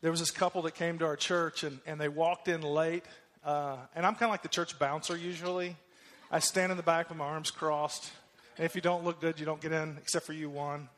there 0.00 0.10
was 0.10 0.20
this 0.20 0.30
couple 0.30 0.62
that 0.62 0.74
came 0.74 0.98
to 1.00 1.04
our 1.04 1.16
church, 1.16 1.62
and, 1.62 1.78
and 1.86 2.00
they 2.00 2.08
walked 2.08 2.48
in 2.48 2.62
late. 2.62 3.04
Uh, 3.44 3.76
and 3.94 4.06
I'm 4.06 4.14
kind 4.14 4.24
of 4.24 4.30
like 4.30 4.42
the 4.42 4.48
church 4.48 4.78
bouncer 4.78 5.14
usually. 5.14 5.76
I 6.30 6.38
stand 6.38 6.70
in 6.70 6.78
the 6.78 6.82
back 6.82 7.10
with 7.10 7.18
my 7.18 7.26
arms 7.26 7.50
crossed. 7.50 8.10
And 8.58 8.64
if 8.64 8.74
you 8.74 8.80
don't 8.80 9.04
look 9.04 9.20
good, 9.20 9.38
you 9.38 9.46
don't 9.46 9.60
get 9.60 9.70
in, 9.70 9.96
except 9.98 10.26
for 10.26 10.32
you, 10.32 10.50
one. 10.50 10.88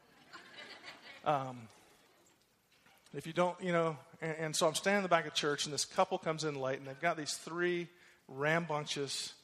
Um, 1.27 1.59
if 3.13 3.27
you 3.27 3.35
don't, 3.35 3.55
you 3.61 3.71
know, 3.71 3.99
and, 4.23 4.37
and, 4.39 4.57
so 4.57 4.67
I'm 4.67 4.75
standing 4.75 5.01
in 5.01 5.03
the 5.03 5.11
back 5.11 5.27
of 5.27 5.35
church, 5.35 5.67
and 5.67 5.75
this 5.75 5.85
couple 5.85 6.17
comes 6.17 6.45
in 6.45 6.55
late, 6.55 6.79
and 6.79 6.89
they've 6.89 7.01
got 7.03 7.19
these 7.19 7.35
three 7.35 7.87
rambunctious 8.29 9.35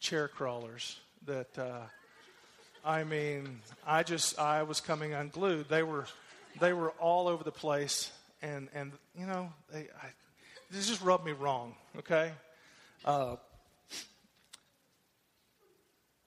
chair 0.00 0.26
crawlers 0.26 0.98
that, 1.26 1.56
uh, 1.56 1.82
I 2.84 3.04
mean, 3.04 3.60
I 3.86 4.02
just, 4.02 4.36
I 4.36 4.64
was 4.64 4.80
coming 4.80 5.14
unglued. 5.14 5.68
They 5.68 5.84
were, 5.84 6.06
they 6.58 6.72
were 6.72 6.90
all 6.98 7.28
over 7.28 7.44
the 7.44 7.52
place, 7.52 8.10
and, 8.42 8.68
and 8.74 8.90
you 9.16 9.26
know, 9.26 9.52
they, 9.72 9.82
I, 9.82 10.08
this 10.72 10.88
just 10.88 11.02
rubbed 11.02 11.24
me 11.24 11.32
wrong, 11.32 11.76
okay? 11.98 12.32
Uh, 13.04 13.36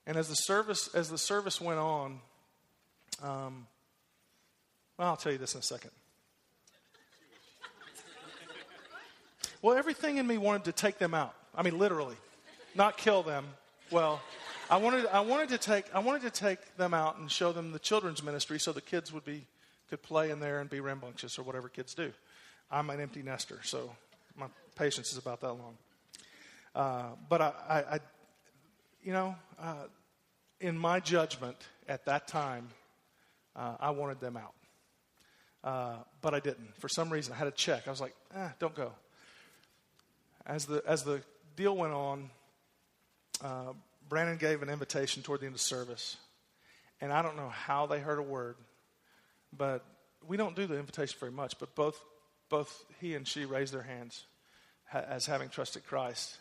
and 0.06 0.18
as 0.18 0.30
the 0.30 0.36
service, 0.36 0.90
as 0.94 1.10
the 1.10 1.18
service 1.18 1.62
went 1.62 1.80
on, 1.80 2.20
um, 3.22 3.68
well, 4.98 5.10
I'll 5.10 5.18
tell 5.18 5.32
you 5.32 5.38
this 5.38 5.54
in 5.54 5.60
a 5.60 5.64
second. 5.64 5.92
Well, 9.62 9.78
everything 9.78 10.18
in 10.18 10.28
me 10.28 10.38
wanted 10.38 10.66
to 10.66 10.72
take 10.74 10.98
them 10.98 11.14
out. 11.14 11.34
I 11.56 11.64
mean, 11.64 11.80
literally, 11.80 12.18
not 12.76 12.98
kill 12.98 13.24
them. 13.24 13.46
Well, 13.92 14.22
I 14.70 14.76
wanted, 14.76 15.06
I 15.08 15.22
wanted 15.22 15.50
to 15.50 15.58
take, 15.58 15.86
I 15.94 16.00
wanted 16.00 16.24
to 16.24 16.32
take 16.32 16.76
them 16.76 16.94
out 16.94 17.18
and 17.18 17.32
show 17.32 17.54
them 17.54 17.72
the 17.72 17.80
children's 17.80 18.22
ministry, 18.22 18.60
so 18.60 18.74
the 18.74 18.82
kids 18.82 19.14
would 19.14 19.24
be 19.24 19.46
could 19.90 20.02
play 20.02 20.32
in 20.32 20.40
there 20.40 20.60
and 20.60 20.70
be 20.70 20.80
rambunctious 20.80 21.38
or 21.38 21.44
whatever 21.44 21.70
kids 21.70 21.94
do. 21.94 22.12
I'm 22.72 22.90
an 22.90 23.00
empty 23.00 23.22
nester, 23.22 23.60
so 23.64 23.96
my 24.36 24.48
patience 24.76 25.12
is 25.12 25.18
about 25.18 25.40
that 25.42 25.54
long. 25.54 25.78
Uh, 26.76 27.10
but 27.30 27.42
I, 27.42 27.54
I, 27.70 27.78
I, 27.78 28.00
you 29.04 29.14
know, 29.14 29.36
uh, 29.60 29.86
in 30.60 30.78
my 30.78 31.00
judgment 31.00 31.58
at 31.88 32.06
that 32.06 32.28
time, 32.28 32.70
uh, 33.56 33.76
I 33.80 33.92
wanted 33.92 34.20
them 34.20 34.38
out. 34.38 34.54
Uh, 35.64 35.96
but 36.22 36.34
I 36.34 36.40
didn't. 36.40 36.76
For 36.80 36.90
some 36.90 37.10
reason, 37.10 37.34
I 37.34 37.38
had 37.38 37.46
to 37.46 37.52
check. 37.52 37.88
I 37.88 37.90
was 37.90 38.02
like, 38.02 38.16
eh, 38.36 38.50
don't 38.60 38.76
go. 38.76 38.92
As 40.46 40.66
the, 40.66 40.84
as 40.86 41.04
the 41.04 41.22
deal 41.56 41.76
went 41.76 41.94
on, 41.94 42.30
uh, 43.42 43.74
Brandon 44.10 44.38
gave 44.38 44.62
an 44.62 44.70
invitation 44.70 45.24
toward 45.24 45.40
the 45.40 45.46
end 45.46 45.56
of 45.56 45.62
service. 45.62 46.18
And 47.00 47.12
I 47.14 47.22
don't 47.22 47.38
know 47.38 47.50
how 47.50 47.86
they 47.86 48.00
heard 48.00 48.20
a 48.20 48.24
word, 48.24 48.56
but 49.56 49.86
we 50.28 50.38
don't 50.38 50.56
do 50.56 50.68
the 50.68 50.78
invitation 50.78 51.18
very 51.20 51.32
much. 51.32 51.58
But 51.60 51.76
both, 51.76 52.02
both 52.50 52.86
he 53.00 53.16
and 53.16 53.28
she 53.28 53.46
raised 53.46 53.74
their 53.74 53.84
hands 53.84 54.26
as 54.92 55.26
having 55.26 55.50
trusted 55.50 55.86
Christ. 55.86 56.38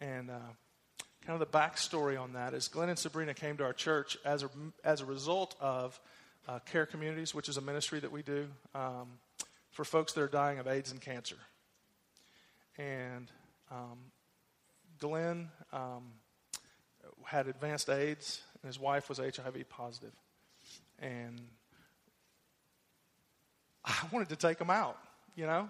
And 0.00 0.30
uh, 0.30 0.38
kind 1.26 1.40
of 1.40 1.52
the 1.52 1.58
backstory 1.58 2.20
on 2.20 2.32
that 2.32 2.52
is 2.52 2.68
Glenn 2.68 2.88
and 2.88 2.98
Sabrina 2.98 3.32
came 3.32 3.56
to 3.58 3.64
our 3.64 3.72
church 3.72 4.16
as 4.24 4.42
a, 4.42 4.50
as 4.84 5.00
a 5.00 5.04
result 5.04 5.54
of 5.60 5.98
uh, 6.48 6.58
Care 6.60 6.86
Communities, 6.86 7.34
which 7.34 7.48
is 7.48 7.56
a 7.56 7.60
ministry 7.60 8.00
that 8.00 8.10
we 8.10 8.22
do 8.22 8.48
um, 8.74 9.08
for 9.70 9.84
folks 9.84 10.12
that 10.14 10.22
are 10.22 10.28
dying 10.28 10.58
of 10.58 10.66
AIDS 10.66 10.90
and 10.90 11.00
cancer. 11.00 11.36
And 12.76 13.30
um, 13.70 13.98
Glenn 14.98 15.48
um, 15.72 16.02
had 17.24 17.46
advanced 17.46 17.88
AIDS, 17.88 18.42
and 18.60 18.68
his 18.68 18.80
wife 18.80 19.08
was 19.08 19.18
HIV 19.18 19.68
positive. 19.68 20.12
And 20.98 21.40
I 23.84 23.94
wanted 24.10 24.28
to 24.30 24.36
take 24.36 24.58
them 24.58 24.70
out, 24.70 24.98
you 25.36 25.46
know? 25.46 25.68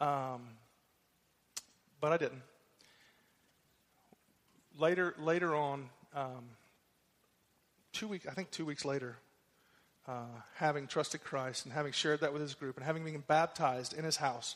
Um, 0.00 0.42
but 2.00 2.12
I 2.12 2.16
didn't. 2.18 2.42
Later, 4.78 5.12
later 5.18 5.56
on, 5.56 5.90
um, 6.14 6.44
two 7.92 8.06
weeks, 8.06 8.28
I 8.28 8.30
think 8.30 8.52
two 8.52 8.64
weeks 8.64 8.84
later, 8.84 9.16
uh, 10.06 10.26
having 10.54 10.86
trusted 10.86 11.24
Christ 11.24 11.64
and 11.64 11.74
having 11.74 11.90
shared 11.90 12.20
that 12.20 12.32
with 12.32 12.40
his 12.40 12.54
group 12.54 12.76
and 12.76 12.86
having 12.86 13.04
been 13.04 13.24
baptized 13.26 13.92
in 13.92 14.04
his 14.04 14.16
house, 14.16 14.54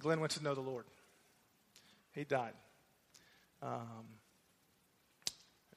Glenn 0.00 0.18
went 0.18 0.32
to 0.32 0.42
know 0.42 0.56
the 0.56 0.60
Lord. 0.60 0.84
He 2.12 2.24
died. 2.24 2.54
Um, 3.62 4.18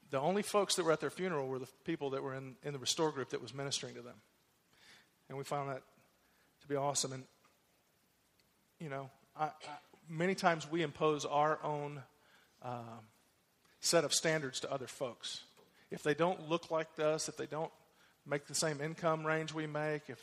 the 0.09 0.19
only 0.19 0.41
folks 0.41 0.75
that 0.77 0.83
were 0.83 0.91
at 0.91 0.99
their 0.99 1.11
funeral 1.11 1.47
were 1.47 1.59
the 1.59 1.69
people 1.83 2.09
that 2.11 2.23
were 2.23 2.33
in, 2.33 2.55
in 2.63 2.73
the 2.73 2.79
restore 2.79 3.11
group 3.11 3.29
that 3.29 3.41
was 3.41 3.53
ministering 3.53 3.93
to 3.93 4.01
them. 4.01 4.15
And 5.29 5.37
we 5.37 5.43
found 5.43 5.69
that 5.69 5.83
to 6.61 6.67
be 6.67 6.75
awesome. 6.75 7.13
And, 7.13 7.23
you 8.79 8.89
know, 8.89 9.11
I, 9.39 9.45
I, 9.45 9.51
many 10.09 10.33
times 10.33 10.69
we 10.69 10.81
impose 10.81 11.23
our 11.23 11.59
own 11.63 12.01
uh, 12.63 12.81
set 13.85 14.03
of 14.03 14.13
standards 14.13 14.59
to 14.61 14.71
other 14.71 14.87
folks. 14.87 15.41
If 15.91 16.01
they 16.01 16.15
don't 16.15 16.49
look 16.49 16.71
like 16.71 16.87
us, 16.99 17.29
if 17.29 17.37
they 17.37 17.45
don't 17.45 17.71
make 18.25 18.47
the 18.47 18.55
same 18.55 18.81
income 18.81 19.25
range 19.25 19.53
we 19.53 19.67
make, 19.67 20.09
if, 20.09 20.19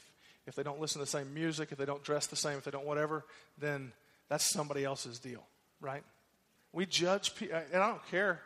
if 0.46 0.56
they 0.56 0.62
don't 0.62 0.80
listen 0.80 0.98
to 0.98 1.04
the 1.04 1.10
same 1.10 1.32
music, 1.32 1.70
if 1.70 1.78
they 1.78 1.84
don't 1.84 2.02
dress 2.02 2.26
the 2.26 2.36
same, 2.36 2.58
if 2.58 2.64
they 2.64 2.72
don't 2.72 2.84
whatever, 2.84 3.24
then 3.58 3.92
that's 4.28 4.52
somebody 4.52 4.84
else's 4.84 5.20
deal, 5.20 5.44
right? 5.80 6.02
We 6.72 6.86
judge 6.86 7.36
people, 7.36 7.60
and 7.72 7.82
I 7.82 7.88
don't 7.88 8.06
care. 8.10 8.40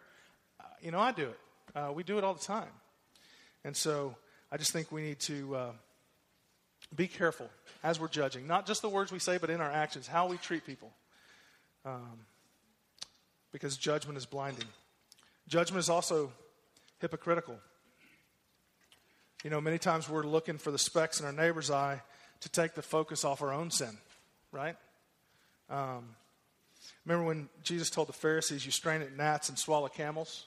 Uh, 0.61 0.65
you 0.83 0.91
know, 0.91 1.01
I 1.01 1.13
do 1.13 1.29
it. 1.29 1.39
Uh, 1.75 1.93
we 1.93 2.03
do 2.03 2.19
it 2.19 2.25
all 2.25 2.35
the 2.35 2.45
time. 2.45 2.69
And 3.65 3.75
so 3.77 4.17
I 4.53 4.59
just 4.59 4.73
think 4.73 4.93
we 4.93 5.03
need 5.03 5.21
to 5.21 5.57
uh, 5.57 5.73
be 6.95 7.09
careful 7.09 7.49
as 7.83 7.99
we're 7.99 8.09
judging, 8.09 8.47
not 8.47 8.67
just 8.67 8.83
the 8.83 8.89
words 8.89 9.11
we 9.11 9.19
say, 9.19 9.39
but 9.39 9.49
in 9.49 9.61
our 9.61 9.71
actions, 9.71 10.07
how 10.07 10.27
we 10.29 10.37
treat 10.37 10.67
people. 10.67 10.93
Um, 11.87 12.27
because 13.53 13.79
judgment 13.79 14.19
is 14.19 14.27
blinding. 14.27 14.67
Judgment 15.49 15.81
is 15.81 15.89
also 15.89 16.33
hypocritical. 17.01 17.59
You 19.45 19.51
know, 19.51 19.61
many 19.61 19.79
times 19.79 20.09
we're 20.09 20.25
looking 20.25 20.59
for 20.59 20.71
the 20.71 20.79
specks 20.79 21.21
in 21.21 21.27
our 21.27 21.33
neighbor's 21.33 21.71
eye 21.71 22.03
to 22.41 22.49
take 22.49 22.75
the 22.75 22.83
focus 22.83 23.25
off 23.25 23.43
our 23.43 23.53
own 23.53 23.71
sin, 23.71 23.97
right? 24.51 24.77
Um, 25.71 26.17
remember 27.05 27.27
when 27.27 27.49
Jesus 27.63 27.91
told 27.91 28.09
the 28.09 28.13
Pharisees, 28.13 28.65
You 28.65 28.73
strain 28.73 29.03
at 29.03 29.17
gnats 29.17 29.49
and 29.49 29.59
swallow 29.59 29.89
camels? 29.89 30.47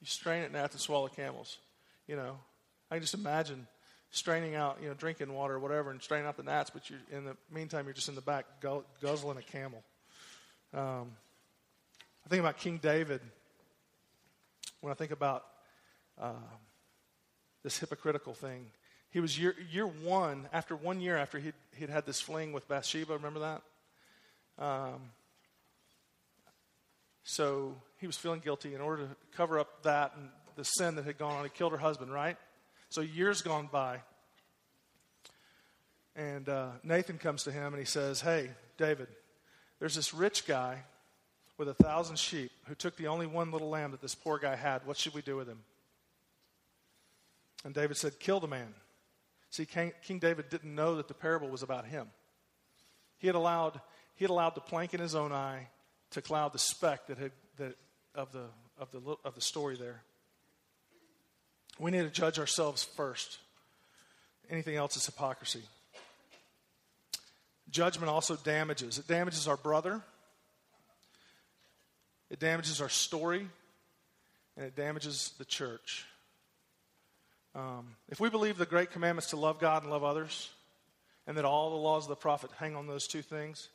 You 0.00 0.06
strain 0.06 0.42
at 0.42 0.52
gnats 0.52 0.74
and 0.74 0.80
swallow 0.80 1.08
camels. 1.08 1.58
You 2.06 2.16
know, 2.16 2.38
I 2.90 2.96
can 2.96 3.02
just 3.02 3.14
imagine 3.14 3.66
straining 4.10 4.54
out, 4.54 4.78
you 4.80 4.88
know, 4.88 4.94
drinking 4.94 5.32
water 5.32 5.54
or 5.54 5.58
whatever 5.58 5.90
and 5.90 6.00
straining 6.00 6.26
out 6.26 6.36
the 6.36 6.42
gnats, 6.42 6.70
but 6.70 6.88
you're, 6.88 7.00
in 7.10 7.24
the 7.24 7.36
meantime, 7.52 7.86
you're 7.86 7.94
just 7.94 8.08
in 8.08 8.14
the 8.14 8.20
back 8.20 8.46
guzzling 9.00 9.38
a 9.38 9.42
camel. 9.42 9.82
Um, 10.72 11.12
I 12.26 12.28
think 12.28 12.40
about 12.40 12.56
King 12.58 12.78
David 12.78 13.20
when 14.80 14.90
I 14.90 14.94
think 14.94 15.12
about 15.12 15.44
uh, 16.20 16.32
this 17.62 17.78
hypocritical 17.78 18.34
thing. 18.34 18.66
He 19.10 19.20
was 19.20 19.38
year, 19.38 19.54
year 19.70 19.86
one, 19.86 20.48
after 20.52 20.74
one 20.74 21.00
year 21.00 21.16
after 21.16 21.38
he'd, 21.38 21.54
he'd 21.76 21.88
had 21.88 22.04
this 22.04 22.20
fling 22.20 22.52
with 22.52 22.66
Bathsheba, 22.66 23.12
remember 23.12 23.38
that? 23.38 23.62
Um, 24.58 25.12
so 27.22 27.76
he 27.98 28.08
was 28.08 28.16
feeling 28.16 28.40
guilty 28.40 28.74
in 28.74 28.80
order 28.80 29.04
to 29.04 29.16
cover 29.36 29.60
up 29.60 29.84
that 29.84 30.12
and 30.16 30.28
the 30.56 30.64
sin 30.64 30.96
that 30.96 31.04
had 31.04 31.18
gone 31.18 31.36
on. 31.36 31.44
He 31.44 31.50
killed 31.50 31.70
her 31.70 31.78
husband, 31.78 32.12
right? 32.12 32.36
So 32.88 33.02
years 33.02 33.40
gone 33.40 33.68
by. 33.70 34.00
And 36.16 36.48
uh, 36.48 36.70
Nathan 36.82 37.18
comes 37.18 37.44
to 37.44 37.52
him 37.52 37.72
and 37.72 37.78
he 37.78 37.84
says, 37.84 38.20
Hey, 38.20 38.50
David, 38.78 39.06
there's 39.78 39.94
this 39.94 40.12
rich 40.12 40.44
guy 40.44 40.82
with 41.58 41.68
a 41.68 41.74
thousand 41.74 42.18
sheep 42.18 42.50
who 42.66 42.74
took 42.74 42.96
the 42.96 43.08
only 43.08 43.26
one 43.26 43.50
little 43.50 43.68
lamb 43.68 43.90
that 43.92 44.02
this 44.02 44.14
poor 44.14 44.38
guy 44.38 44.56
had. 44.56 44.86
What 44.86 44.96
should 44.96 45.14
we 45.14 45.22
do 45.22 45.36
with 45.36 45.48
him? 45.48 45.60
And 47.64 47.74
David 47.74 47.96
said, 47.96 48.18
Kill 48.18 48.40
the 48.40 48.48
man. 48.48 48.74
See, 49.50 49.66
King 49.66 50.18
David 50.18 50.48
didn't 50.50 50.74
know 50.74 50.96
that 50.96 51.08
the 51.08 51.14
parable 51.14 51.48
was 51.48 51.62
about 51.62 51.86
him. 51.86 52.08
He 53.18 53.26
had 53.26 53.36
allowed, 53.36 53.80
he 54.16 54.24
had 54.24 54.30
allowed 54.30 54.54
the 54.54 54.60
plank 54.60 54.92
in 54.92 55.00
his 55.00 55.14
own 55.14 55.32
eye 55.32 55.68
to 56.10 56.20
cloud 56.20 56.52
the 56.52 56.58
speck 56.58 57.06
that 57.06 57.18
had, 57.18 57.32
that, 57.56 57.76
of, 58.14 58.32
the, 58.32 58.44
of, 58.78 58.90
the, 58.92 59.16
of 59.24 59.34
the 59.34 59.40
story 59.40 59.76
there. 59.76 60.02
We 61.78 61.90
need 61.90 62.02
to 62.02 62.10
judge 62.10 62.38
ourselves 62.38 62.84
first 62.84 63.38
anything 64.50 64.76
else 64.76 64.96
is 64.96 65.06
hypocrisy. 65.06 65.62
Judgment 67.70 68.10
also 68.10 68.36
damages. 68.36 68.98
It 68.98 69.08
damages 69.08 69.48
our 69.48 69.56
brother, 69.56 70.02
it 72.30 72.38
damages 72.38 72.80
our 72.80 72.88
story, 72.88 73.46
and 74.56 74.66
it 74.66 74.76
damages 74.76 75.32
the 75.38 75.44
church. 75.44 76.06
Um, 77.54 77.96
if 78.08 78.20
we 78.20 78.28
believe 78.28 78.58
the 78.58 78.66
great 78.66 78.90
commandments 78.90 79.30
to 79.30 79.36
love 79.36 79.58
God 79.58 79.82
and 79.82 79.90
love 79.90 80.04
others, 80.04 80.50
and 81.26 81.36
that 81.36 81.44
all 81.44 81.70
the 81.70 81.76
laws 81.76 82.04
of 82.04 82.10
the 82.10 82.16
prophet 82.16 82.50
hang 82.58 82.76
on 82.76 82.86
those 82.86 83.06
two 83.06 83.22
things, 83.22 83.68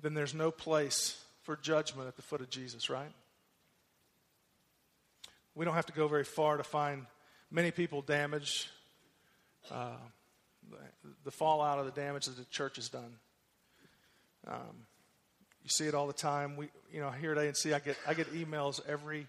then 0.00 0.14
there's 0.14 0.34
no 0.34 0.50
place 0.50 1.22
for 1.42 1.56
judgment 1.56 2.08
at 2.08 2.16
the 2.16 2.22
foot 2.22 2.40
of 2.40 2.50
Jesus, 2.50 2.88
right? 2.88 3.12
We 5.54 5.64
don't 5.64 5.74
have 5.74 5.86
to 5.86 5.92
go 5.92 6.08
very 6.08 6.24
far 6.24 6.56
to 6.56 6.64
find 6.64 7.06
many 7.50 7.70
people 7.70 8.02
damaged, 8.02 8.68
uh, 9.70 9.96
the 11.24 11.30
fallout 11.30 11.78
of 11.78 11.86
the 11.86 12.00
damage 12.00 12.26
that 12.26 12.36
the 12.36 12.44
church 12.46 12.76
has 12.76 12.88
done. 12.88 13.16
Um, 14.46 14.86
you 15.62 15.68
see 15.68 15.86
it 15.86 15.94
all 15.94 16.06
the 16.06 16.12
time. 16.12 16.56
We, 16.56 16.68
you 16.92 17.00
know, 17.00 17.10
here 17.10 17.32
at 17.32 17.38
ANC, 17.38 17.72
I 17.74 17.78
get 17.78 17.96
I 18.06 18.14
get 18.14 18.32
emails 18.32 18.80
every 18.86 19.26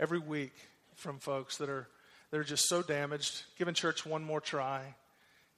every 0.00 0.18
week 0.18 0.52
from 0.96 1.18
folks 1.18 1.58
that 1.58 1.68
are 1.68 1.86
that 2.30 2.38
are 2.38 2.44
just 2.44 2.68
so 2.68 2.82
damaged, 2.82 3.42
giving 3.58 3.74
church 3.74 4.04
one 4.04 4.24
more 4.24 4.40
try. 4.40 4.82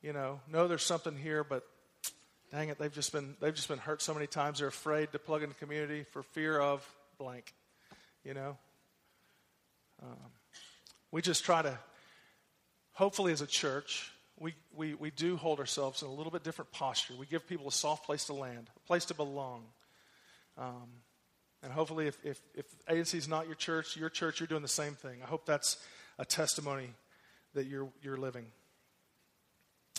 You 0.03 0.13
know, 0.13 0.41
know 0.51 0.69
there's 0.69 0.85
something 0.85 1.17
here, 1.17 1.45
but 1.45 1.65
dang 2.51 2.69
it, 2.69 2.79
they've 2.79 2.93
just 2.93 3.13
been 3.13 3.37
they've 3.41 3.55
just 3.55 3.69
been 3.69 3.79
hurt 3.79 4.03
so 4.03 4.15
many 4.15 4.27
times. 4.27 4.59
They're 4.61 4.69
afraid 4.69 5.13
to 5.13 5.19
plug 5.19 5.43
in 5.43 5.49
the 5.49 5.55
community 5.55 6.05
for 6.05 6.23
fear 6.23 6.59
of 6.59 6.87
blank. 7.19 7.53
You 8.25 8.35
know, 8.35 8.59
um, 10.03 10.31
we 11.11 11.23
just 11.23 11.45
try 11.45 11.63
to, 11.63 11.79
hopefully, 12.93 13.33
as 13.33 13.41
a 13.41 13.47
church, 13.47 14.13
we, 14.39 14.55
we, 14.75 14.95
we 14.95 15.11
do 15.11 15.37
hold 15.37 15.59
ourselves 15.59 16.03
in 16.03 16.09
a 16.09 16.13
little 16.13 16.31
bit 16.31 16.45
different 16.45 16.71
posture. 16.73 17.15
We 17.19 17.27
give 17.27 17.47
people 17.47 17.69
a 17.69 17.73
soft 17.73 18.07
place 18.07 18.25
to 18.27 18.33
land, 18.33 18.71
a 18.75 18.87
place 18.87 19.07
to 19.07 19.15
belong. 19.15 19.65
Um, 20.61 20.91
and 21.63 21.73
hopefully, 21.73 22.07
if, 22.07 22.25
if, 22.25 22.41
if 22.55 22.67
ANC 22.87 23.15
is 23.15 23.29
not 23.29 23.47
your 23.47 23.55
church, 23.55 23.97
your 23.97 24.11
church, 24.11 24.41
you're 24.41 24.47
doing 24.47 24.63
the 24.63 24.69
same 24.69 24.95
thing. 24.95 25.21
I 25.23 25.27
hope 25.27 25.47
that's 25.47 25.79
a 26.19 26.25
testimony 26.25 26.91
that 27.55 27.67
you're, 27.67 27.89
you're 28.03 28.17
living. 28.17 28.47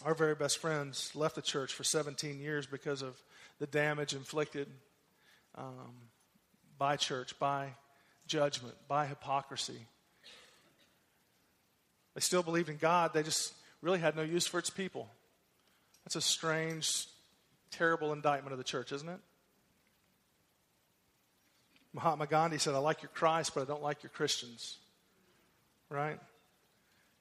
Our 0.06 0.14
very 0.16 0.36
best 0.36 0.60
friends 0.60 1.12
left 1.16 1.36
the 1.36 1.42
church 1.42 1.74
for 1.74 1.84
17 1.84 2.40
years 2.40 2.66
because 2.66 3.02
of 3.02 3.22
the 3.60 3.68
damage 3.68 4.14
inflicted 4.14 4.68
um, 5.56 5.94
by 6.78 6.96
church, 6.96 7.38
by 7.38 7.70
judgment, 8.26 8.76
by 8.88 9.06
hypocrisy. 9.06 9.86
They 12.16 12.22
still 12.22 12.44
believed 12.44 12.70
in 12.70 12.78
God, 12.78 13.14
they 13.14 13.24
just 13.24 13.54
really 13.82 14.00
had 14.00 14.16
no 14.16 14.24
use 14.24 14.48
for 14.48 14.60
its 14.60 14.70
people. 14.70 15.08
That's 16.04 16.16
a 16.16 16.22
strange, 16.22 17.08
terrible 17.70 18.12
indictment 18.14 18.54
of 18.54 18.58
the 18.58 18.64
church, 18.64 18.92
isn't 18.92 19.08
it? 19.08 19.20
Mahatma 21.94 22.28
Gandhi 22.28 22.58
said, 22.58 22.74
I 22.74 22.80
like 22.80 23.02
your 23.02 23.12
Christ, 23.14 23.54
but 23.54 23.62
I 23.62 23.66
don't 23.66 23.84
like 23.84 24.04
your 24.04 24.12
Christians. 24.12 24.78
Right? 25.90 26.20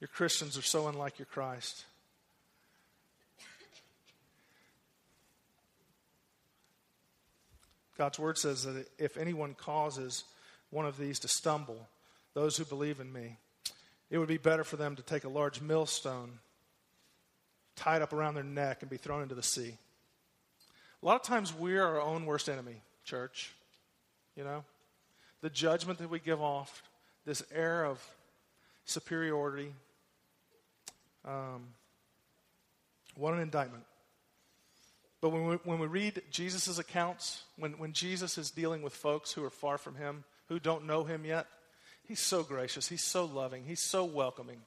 Your 0.01 0.09
Christians 0.09 0.57
are 0.57 0.63
so 0.63 0.89
unlike 0.89 1.19
your 1.19 1.27
Christ. 1.27 1.85
God's 7.99 8.19
word 8.19 8.39
says 8.39 8.65
that 8.65 8.87
if 8.99 9.19
anyone 9.19 9.55
causes 9.55 10.25
one 10.71 10.87
of 10.87 10.97
these 10.97 11.19
to 11.19 11.29
stumble, 11.29 11.87
those 12.33 12.57
who 12.57 12.65
believe 12.65 12.99
in 12.99 13.13
me, 13.13 13.37
it 14.09 14.17
would 14.17 14.29
be 14.29 14.39
better 14.39 14.65
for 14.65 14.77
them 14.77 14.97
to 14.97 15.03
take 15.03 15.25
a 15.25 15.29
large 15.29 15.61
millstone, 15.61 16.39
tied 17.77 18.01
up 18.01 18.15
around 18.15 18.35
their 18.37 18.43
neck, 18.45 18.79
and 18.81 18.91
be 18.91 18.97
thrown 18.97 19.23
into 19.23 19.35
the 19.35 19.43
sea. 19.43 19.75
A 21.03 21.07
lot 21.07 21.17
of 21.17 21.23
times 21.23 21.53
we're 21.53 21.85
our 21.85 22.01
own 22.01 22.25
worst 22.25 22.49
enemy, 22.49 22.81
church. 23.05 23.53
You 24.37 24.45
know? 24.45 24.65
The 25.41 25.51
judgment 25.51 25.99
that 25.99 26.11
we 26.11 26.19
give 26.19 26.41
off, 26.41 26.83
this 27.25 27.43
air 27.55 27.85
of 27.85 28.03
superiority. 28.85 29.73
Um, 31.25 31.69
what 33.17 33.35
an 33.35 33.41
indictment. 33.41 33.85
But 35.21 35.31
when 35.31 35.47
we, 35.47 35.57
when 35.65 35.79
we 35.79 35.87
read 35.87 36.23
Jesus' 36.31 36.79
accounts, 36.79 37.43
when, 37.57 37.73
when 37.73 37.93
Jesus 37.93 38.39
is 38.39 38.51
dealing 38.51 38.83
with 38.83 38.95
folks 38.95 39.33
who 39.33 39.45
are 39.45 39.51
far 39.51 39.77
from 39.77 39.97
him, 39.97 40.25
who 40.49 40.59
don't 40.59 40.87
know 40.87 41.05
him 41.05 41.25
yet, 41.25 41.47
he's 42.09 42.21
so 42.21 42.43
gracious. 42.43 42.89
He's 42.89 43.05
so 43.05 43.27
loving. 43.27 43.65
He's 43.65 43.83
so 43.83 44.05
welcoming. 44.05 44.61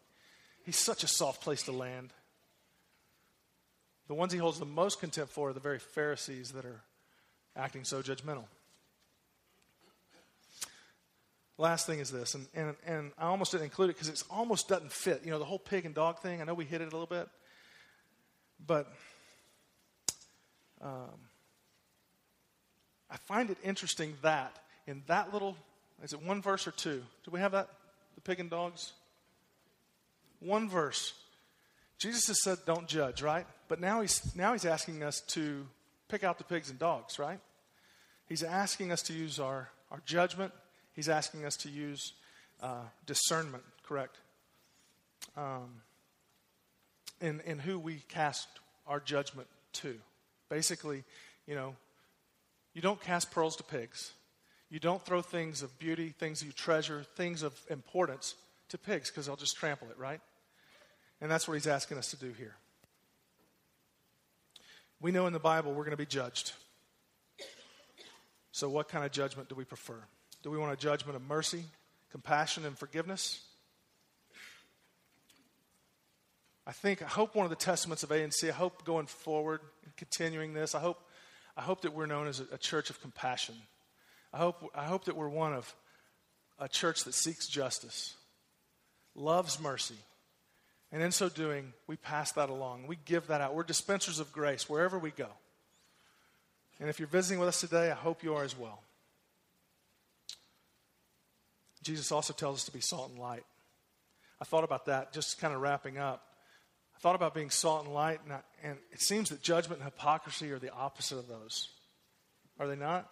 He's 0.64 0.78
such 0.78 1.04
a 1.04 1.08
soft 1.08 1.42
place 1.42 1.64
to 1.64 1.72
land. 1.72 2.14
The 4.08 4.14
ones 4.14 4.32
he 4.32 4.40
holds 4.40 4.60
the 4.60 4.66
most 4.66 5.00
contempt 5.00 5.34
for 5.34 5.50
are 5.50 5.54
the 5.54 5.60
very 5.60 5.80
Pharisees 5.80 6.52
that 6.52 6.66
are 6.66 6.82
acting 7.56 7.84
so 7.84 8.02
judgmental. 8.02 8.46
Last 11.58 11.86
thing 11.86 12.00
is 12.00 12.10
this, 12.10 12.34
and, 12.34 12.48
and, 12.56 12.76
and 12.86 13.12
I 13.18 13.26
almost 13.26 13.52
didn't 13.52 13.66
include 13.66 13.92
it 13.92 13.94
because 13.94 14.10
it 14.10 14.24
almost 14.30 14.68
doesn't 14.68 14.92
fit. 14.92 15.22
You 15.24 15.30
know, 15.30 15.38
the 15.38 15.46
whole 15.46 15.60
pig 15.60 15.86
and 15.86 15.94
dog 15.94 16.20
thing, 16.20 16.42
I 16.42 16.46
know 16.46 16.56
we 16.56 16.66
hit 16.66 16.82
it 16.82 16.88
a 16.92 16.96
little 16.98 17.06
bit, 17.06 17.28
but 18.66 18.92
um, 20.82 21.20
I 23.12 23.18
find 23.18 23.52
it 23.52 23.58
interesting 23.64 24.16
that 24.24 24.58
in 24.88 25.04
that 25.06 25.32
little, 25.32 25.56
is 26.02 26.14
it 26.14 26.24
one 26.24 26.42
verse 26.42 26.68
or 26.68 26.72
two? 26.72 27.04
Do 27.24 27.32
we 27.32 27.40
have 27.40 27.52
that? 27.52 27.70
The 28.16 28.22
pig 28.22 28.40
and 28.40 28.50
dogs? 28.50 28.94
One 30.40 30.68
verse. 30.68 31.14
Jesus 32.00 32.28
has 32.28 32.44
said, 32.44 32.58
don't 32.66 32.88
judge, 32.88 33.22
right? 33.22 33.46
But 33.68 33.80
now 33.80 34.02
he's, 34.02 34.36
now 34.36 34.54
he's 34.54 34.66
asking 34.66 35.04
us 35.04 35.22
to 35.28 35.68
pick 36.10 36.24
out 36.24 36.40
the 36.40 36.44
pigs 36.44 36.72
and 36.72 36.80
dogs, 36.80 37.20
right? 37.20 37.40
He's 38.28 38.42
asking 38.42 38.92
us 38.92 39.04
to 39.04 39.14
use 39.14 39.40
our, 39.40 39.70
our 39.92 40.02
judgment 40.06 40.52
He's 40.94 41.10
asking 41.10 41.46
us 41.46 41.58
to 41.58 41.70
use 41.70 42.14
uh, 42.62 42.84
discernment, 43.06 43.64
correct? 43.88 44.18
Um, 45.36 45.82
in, 47.22 47.42
in 47.42 47.60
who 47.60 47.80
we 47.80 48.04
cast 48.10 48.48
our 48.86 49.00
judgment 49.00 49.48
to. 49.74 49.96
Basically, 50.50 51.04
you 51.48 51.56
know, 51.56 51.76
you 52.74 52.82
don't 52.82 53.02
cast 53.02 53.32
pearls 53.32 53.56
to 53.58 53.64
pigs. 53.64 54.12
You 54.70 54.80
don't 54.80 55.04
throw 55.04 55.22
things 55.22 55.62
of 55.62 55.78
beauty, 55.80 56.10
things 56.10 56.44
you 56.44 56.52
treasure, 56.52 57.06
things 57.16 57.44
of 57.44 57.60
importance 57.70 58.36
to 58.70 58.78
pigs 58.78 59.10
because 59.10 59.28
they'll 59.28 59.36
just 59.36 59.56
trample 59.56 59.88
it, 59.90 59.98
right? 59.98 60.20
And 61.22 61.30
that's 61.30 61.48
what 61.48 61.54
he's 61.54 61.68
asking 61.68 61.98
us 61.98 62.10
to 62.10 62.18
do 62.18 62.34
here. 62.38 62.56
We 65.00 65.12
know 65.12 65.28
in 65.28 65.34
the 65.34 65.40
Bible 65.40 65.72
we're 65.74 65.84
going 65.84 65.92
to 65.92 65.98
be 65.98 66.06
judged. 66.06 66.54
So, 68.52 68.70
what 68.70 68.88
kind 68.88 69.06
of 69.06 69.12
judgment 69.12 69.50
do 69.50 69.56
we 69.56 69.64
prefer? 69.64 70.00
Do 70.44 70.52
we 70.52 70.58
want 70.58 70.74
a 70.74 70.78
judgment 70.78 71.16
of 71.16 71.28
mercy, 71.28 71.64
compassion, 72.12 72.66
and 72.66 72.78
forgiveness? 72.78 73.40
I 76.68 76.74
think, 76.74 77.02
I 77.02 77.08
hope 77.08 77.34
one 77.34 77.46
of 77.46 77.50
the 77.50 77.56
testaments 77.56 78.04
of 78.04 78.10
ANC, 78.10 78.48
I 78.48 78.54
hope 78.54 78.86
going 78.86 79.08
forward 79.08 79.62
and 79.86 79.96
continuing 79.96 80.54
this, 80.54 80.76
I 80.76 80.80
hope, 80.80 81.02
I 81.58 81.62
hope 81.62 81.82
that 81.82 81.94
we're 81.94 82.06
known 82.06 82.28
as 82.28 82.42
a, 82.42 82.46
a 82.54 82.58
church 82.58 82.90
of 82.90 83.02
compassion. 83.02 83.56
I 84.34 84.38
hope, 84.38 84.70
I 84.76 84.84
hope 84.84 85.06
that 85.06 85.16
we're 85.16 85.30
one 85.30 85.54
of 85.54 85.74
a 86.60 86.68
church 86.68 87.06
that 87.06 87.14
seeks 87.14 87.48
justice, 87.48 88.16
loves 89.16 89.60
mercy, 89.62 89.98
and 90.92 91.02
in 91.02 91.12
so 91.12 91.28
doing, 91.30 91.74
we 91.88 91.96
pass 91.96 92.34
that 92.34 92.50
along. 92.50 92.88
We 92.88 92.98
give 93.06 93.28
that 93.28 93.42
out. 93.42 93.56
We're 93.56 93.64
dispensers 93.64 94.20
of 94.20 94.32
grace 94.32 94.70
wherever 94.70 95.00
we 95.00 95.10
go. 95.10 95.30
And 96.80 96.90
if 96.90 97.00
you're 97.00 97.08
visiting 97.08 97.40
with 97.40 97.50
us 97.50 97.62
today, 97.62 97.90
I 97.90 97.96
hope 97.96 98.24
you 98.24 98.36
are 98.36 98.44
as 98.44 98.58
well. 98.58 98.84
Jesus 101.84 102.12
also 102.12 102.34
tells 102.34 102.58
us 102.58 102.66
to 102.66 102.72
be 102.72 102.80
salt 102.80 103.12
and 103.12 103.20
light. 103.20 103.44
I 104.42 104.46
thought 104.46 104.64
about 104.64 104.86
that, 104.86 105.14
just 105.14 105.40
kind 105.40 105.54
of 105.54 105.62
wrapping 105.62 105.98
up. 105.98 106.26
I 106.96 107.00
thought 107.00 107.16
about 107.16 107.34
being 107.34 107.50
salt 107.50 107.86
and 107.86 107.94
light, 107.94 108.20
and, 108.24 108.34
I, 108.34 108.40
and 108.64 108.78
it 108.92 109.02
seems 109.02 109.30
that 109.30 109.42
judgment 109.42 109.82
and 109.82 109.86
hypocrisy 109.86 110.52
are 110.52 110.60
the 110.60 110.74
opposite 110.74 111.18
of 111.18 111.28
those. 111.28 111.70
Are 112.60 112.68
they 112.68 112.76
not? 112.76 113.10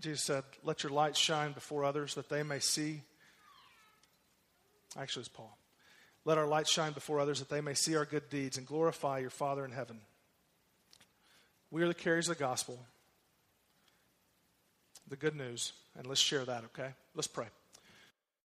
Jesus 0.00 0.22
said, 0.22 0.44
Let 0.64 0.82
your 0.82 0.92
light 0.92 1.16
shine 1.16 1.52
before 1.52 1.84
others 1.84 2.14
that 2.14 2.28
they 2.28 2.42
may 2.42 2.58
see. 2.58 3.02
Actually, 4.98 5.20
it's 5.20 5.28
Paul. 5.28 5.56
Let 6.24 6.38
our 6.38 6.46
light 6.46 6.68
shine 6.68 6.92
before 6.92 7.20
others 7.20 7.38
that 7.38 7.48
they 7.48 7.60
may 7.60 7.74
see 7.74 7.96
our 7.96 8.04
good 8.04 8.28
deeds 8.28 8.58
and 8.58 8.66
glorify 8.66 9.18
your 9.18 9.30
Father 9.30 9.64
in 9.64 9.72
heaven. 9.72 10.00
We 11.70 11.82
are 11.82 11.88
the 11.88 11.94
carriers 11.94 12.28
of 12.28 12.36
the 12.36 12.44
gospel 12.44 12.84
the 15.10 15.16
good 15.16 15.36
news, 15.36 15.72
and 15.98 16.06
let's 16.06 16.20
share 16.20 16.44
that, 16.44 16.64
okay? 16.64 16.90
Let's 17.14 17.26
pray. 17.26 17.46